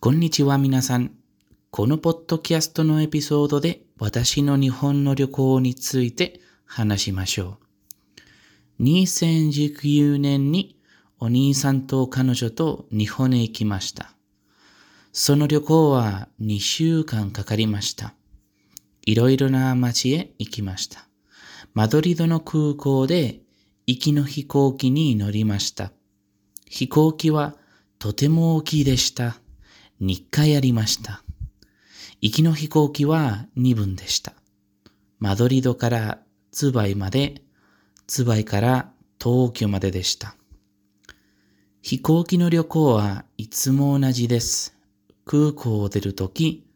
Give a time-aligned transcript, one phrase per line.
[0.00, 1.10] こんにちは皆さん。
[1.72, 7.58] このポッドキャストのエピソードで私の日本の旅行について話しましょ
[8.78, 8.82] う。
[8.84, 10.78] 2019年に
[11.18, 14.12] お兄さんと彼女と日本へ行きました。
[15.12, 18.14] その旅行は2週間かかりました。
[19.04, 21.08] いろいろな街へ行きました。
[21.74, 23.40] マドリドの空港で
[23.88, 25.90] 行きの飛行機に乗りました。
[26.66, 27.56] 飛行機は
[27.98, 29.40] とても大きいでした。
[30.00, 31.22] 2回ありました。
[32.20, 34.32] 行きの飛行機は2分でした。
[35.18, 36.18] マドリドから
[36.52, 37.42] ツバイまで、
[38.06, 38.92] ツバイから
[39.22, 40.36] 東京まででした。
[41.82, 44.76] 飛行機の旅行はいつも同じです。
[45.24, 46.66] 空港を出るとき、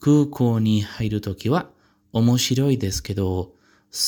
[0.00, 1.70] 空港に入るときは
[2.12, 3.54] 面白いですけど、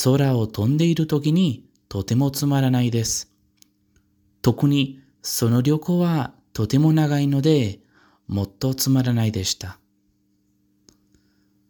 [0.03, 3.31] 空を飛んでいるときにとてもつまらないです。
[4.41, 7.79] 特にその旅行はとても長いので、
[8.27, 9.79] もっとつまらないでした。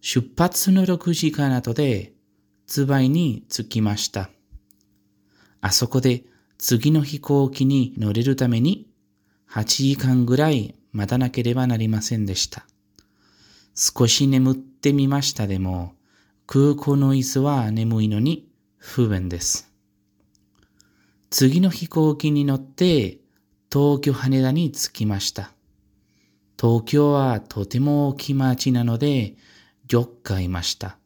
[0.02, 2.14] 出発の6時間後で、
[2.66, 4.30] ツバイに着きました。
[5.62, 6.24] あそこで
[6.58, 8.88] 次の飛行機に乗れるために
[9.50, 12.66] 8時間ぐらい待たなければなりませんでした。
[13.76, 15.94] 少し眠ってみましたでも、
[16.48, 19.70] 空港の椅子は眠いのに不便です。
[21.30, 23.20] 次の飛行機に乗って
[23.72, 25.52] 東京羽田に着きました。
[26.60, 29.36] 東京はとても大きい街なので、
[29.90, 30.98] 4日いました。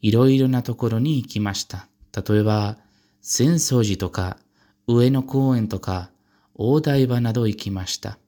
[0.00, 1.86] いろいろなところに行きました。
[2.14, 2.78] 例えば、
[3.22, 4.38] 浅草寺とか、
[4.86, 6.10] 上野公園とか、
[6.54, 8.18] 大台場など行きました。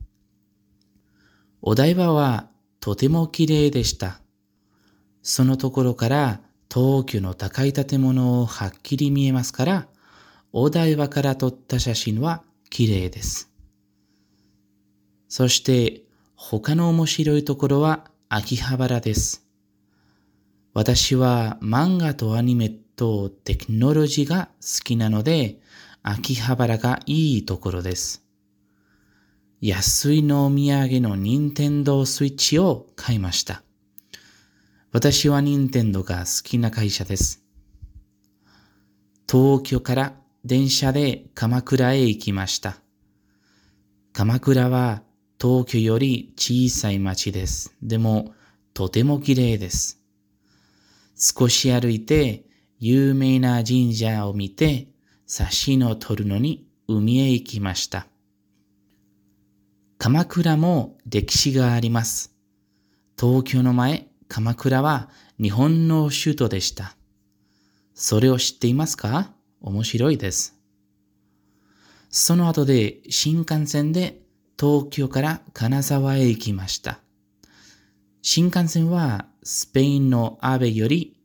[1.62, 2.48] お台場は
[2.80, 4.20] とても綺麗でした。
[5.22, 6.40] そのところから
[6.72, 9.88] 東京の高い建物をはっきり見えますから、
[10.52, 13.50] お台場から撮った写真は綺麗です。
[15.28, 16.02] そして
[16.44, 19.46] 他の面白いところは秋葉原です。
[20.74, 25.60] 私は漫画とアニメとテクノロジーが好きなので、
[26.02, 28.24] 秋葉原がいいところです。
[29.60, 33.62] 安いのお土産の任天堂スイッチを買いました。
[34.90, 37.44] 私は任天堂が好きな会社です。
[39.30, 40.14] 東京から
[40.44, 42.78] 電車で鎌倉へ行きました。
[44.12, 45.04] 鎌倉は
[45.42, 47.74] 東京より小さい町です。
[47.82, 48.32] でも、
[48.74, 50.00] とても綺麗です。
[51.16, 52.44] 少し歩いて、
[52.78, 54.86] 有名な神社を見て、
[55.26, 58.06] 写真を撮るのに海へ行きました。
[59.98, 62.36] 鎌倉も歴史があります。
[63.20, 65.10] 東京の前、鎌倉は
[65.40, 66.94] 日本の首都でした。
[67.94, 69.32] それを知っていますか？
[69.60, 70.54] 面白いです。
[72.10, 74.21] その後で新幹線で
[74.62, 77.00] 東京から金沢へ行きました。
[78.22, 81.16] 新幹線はスペインのアベより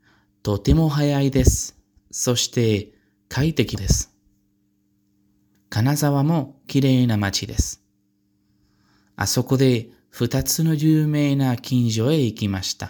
[0.42, 1.78] とても早いです。
[2.09, 2.94] そして
[3.30, 4.12] 快適です。
[5.70, 7.84] 金沢も綺麗な街です。
[9.16, 12.90] あそこで二つの有名な近所へ行きました。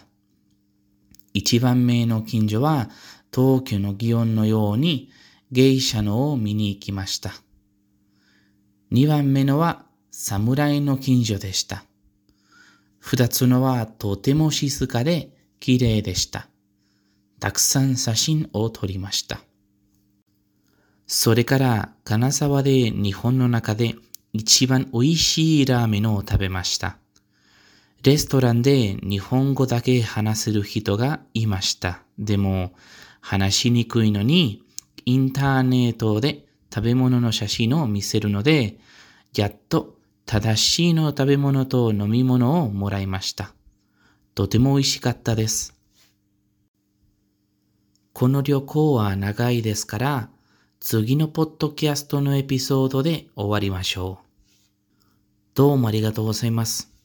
[1.34, 2.90] 一番目の近所は
[3.36, 5.12] 東京の祇園のように
[5.52, 7.34] 芸者のを見に行きました。
[8.92, 9.87] 二番目のは
[10.20, 11.84] 侍の近所でした。
[12.98, 15.30] 二つのはとても静かで
[15.60, 16.48] 綺麗でした。
[17.40, 19.40] たくさん写真を撮りました。
[21.06, 23.94] それから金沢で日本の中で
[24.34, 26.98] 一番美味しいラーメンを食べました。
[28.02, 32.02] レストランで日本語だけ話せる人がいました。
[32.18, 32.72] でも
[33.22, 34.64] 話しにくいのに
[35.06, 38.80] インターネットで食べ物の写真を見せるので、
[39.36, 39.97] やっと
[40.28, 43.54] 正しいの食べ物と飲み物をもらいました。
[44.36, 45.74] とても美味しかったです。
[48.12, 50.30] この旅行は長いですから、
[50.82, 54.26] 次のポッドキャストのエピソードで終わりましょう。
[55.56, 56.97] どうもありがとうございます。